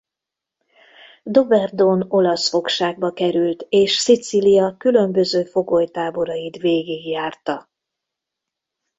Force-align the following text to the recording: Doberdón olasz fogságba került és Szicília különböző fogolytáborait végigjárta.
Doberdón 1.23 2.05
olasz 2.07 2.49
fogságba 2.49 3.13
került 3.13 3.65
és 3.69 3.91
Szicília 3.93 4.75
különböző 4.77 5.43
fogolytáborait 5.43 6.57
végigjárta. 6.57 7.69